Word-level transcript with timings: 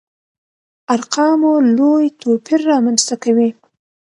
ارقامو 0.95 1.53
لوی 1.77 2.05
توپير 2.21 2.59
رامنځته 2.71 3.15
کوي. 3.23 3.49